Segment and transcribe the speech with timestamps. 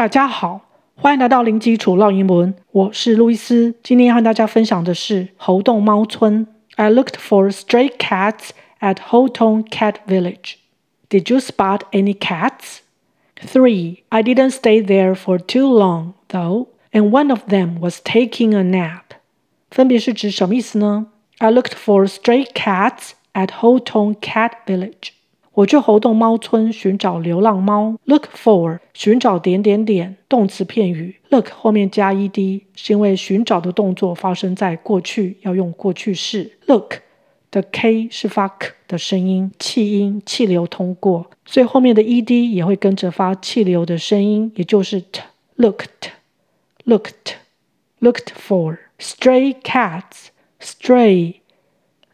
[0.00, 0.61] 大家好，
[0.95, 2.55] 欢迎来到零基础绕英文。
[2.71, 6.47] 我是路易斯，今天要和大家分享的是猴洞猫村。
[6.77, 10.55] I looked for stray cats at Houghton Cat Village.
[11.09, 12.79] Did you spot any cats?
[13.35, 14.03] Three.
[14.07, 18.63] I didn't stay there for too long, though, and one of them was taking a
[18.63, 19.17] nap.
[19.69, 21.07] 分别是指什么意思呢？
[21.39, 25.09] I looked for stray cats at Houghton Cat Village.
[25.53, 27.97] 我去猴洞猫村寻找流浪猫。
[28.05, 31.17] Look for 寻找点点点动词片语。
[31.29, 36.57] Look 后面加 ed 是因为寻找的动作发生在过去，要用过去式。
[36.67, 36.95] Look
[37.51, 45.21] 的 k 是发 k 的声音，气音气流通过，所以后面的 ed 也会跟着发气流的声音，也就是 t。
[45.57, 46.11] Looked
[46.85, 47.35] looked
[47.99, 51.35] looked for stray cats stray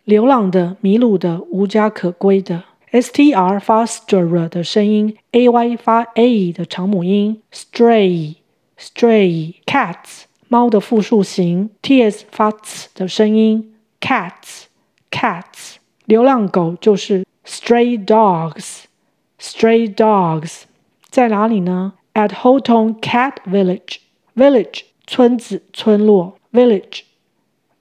[0.03, 2.63] 流浪的、迷路的、无家可归的。
[2.91, 8.35] Str 发 str 的声音，ay 发 a 的长母音，stray
[8.79, 14.63] stray cats 猫的复数形，ts 发 ts 的声音，cats
[15.11, 18.83] cats 流浪狗就是 stray dogs
[19.37, 20.61] stray dogs
[21.09, 23.97] 在哪里呢？At Houghton Cat Village
[24.33, 27.01] village 村子村落 village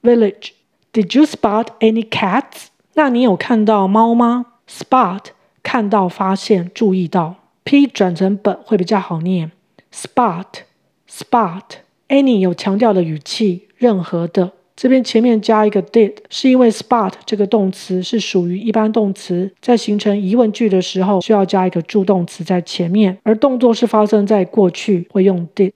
[0.02, 0.50] village
[0.92, 2.66] Did you spot any cats？
[2.94, 5.20] 那你有看到猫吗？Spot
[5.62, 9.50] 看到、发现、注意到，p 转成本会比较好念。
[9.92, 14.52] Spot，spot，any 有强调的语气，任何的。
[14.76, 25.72] 这边前面加一个 did，是因为 spot 这个动词是属于一般动词，在形成疑问句的时候需要加一个助动词在前面，而动作是发生在过去，会用 did。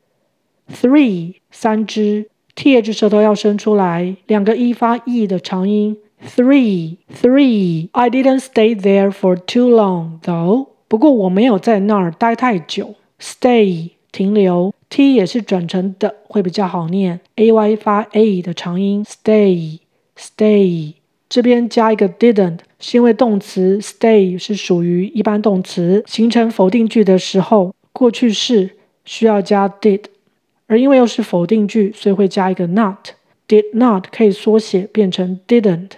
[0.71, 5.97] Three 三只，th 舌头要伸出来，两个 e 发 e 的长音。
[6.23, 7.89] Three, three.
[7.93, 10.69] I didn't stay there for too long, though.
[10.87, 12.95] 不过我没有在那儿待太久。
[13.19, 17.21] Stay 停留，t 也是转成的，会比较好念。
[17.37, 19.05] ay 发 a 的长音。
[19.05, 19.79] Stay,
[20.17, 20.95] stay.
[21.29, 30.05] 这边加一个 didn't，是因为动词 stay 是属于一般动词，形成否定句的时候，过去式需要加 did，
[30.67, 33.11] 而因为又是否定句，所以会加一个 not。
[33.49, 35.91] Did not 可以缩写变成 didn't。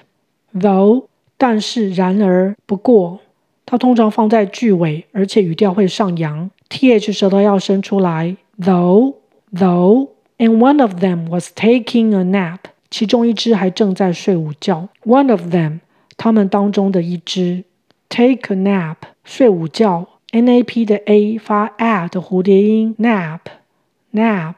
[0.54, 1.06] Though，
[1.38, 3.20] 但是，然而，不过，
[3.64, 8.36] 它通常放在句尾，而且语调会上扬，th 舌头要伸出来。
[8.60, 12.58] Though，though，and one of them was taking a nap，
[12.90, 14.88] 其中一只还正在睡午觉。
[15.04, 15.80] One of them，
[16.16, 17.64] 他们当中的一只
[18.08, 20.06] ，take a nap，睡午觉。
[20.32, 24.54] nap 的 a 发 a 的蝴蝶音，nap，nap，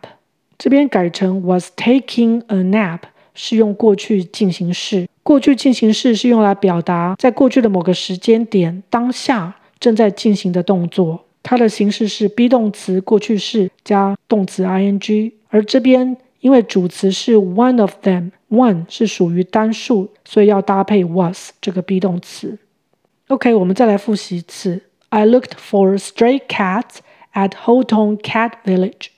[0.56, 3.00] 这边改成 was taking a nap。
[3.36, 11.24] 是用过去进行式，过去进行式是用来表达在过去的某个时间点当下正在进行的动作。
[11.42, 22.58] 它的形式是 be 动词过去式加动词 ing，而这边因为主词是 one of them，one 是属于单数，所以要搭配 was 这个 be 动词。
[23.28, 24.82] OK，我们再来复习一次。
[25.08, 26.98] I looked for stray cats
[27.32, 29.08] at Houghton Cat Village.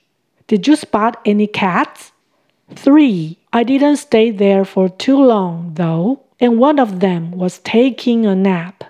[0.47, 2.11] Did you spot any cats?
[2.75, 3.37] Three.
[3.56, 8.36] I didn't stay there for too long, though, and one of them was taking a
[8.36, 8.84] nap.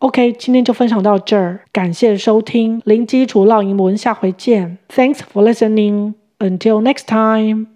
[0.00, 4.78] OK，今天就分享到这儿，感谢收听零基础绕英文，下回见。
[4.88, 6.14] Thanks for listening.
[6.38, 7.68] Until next time.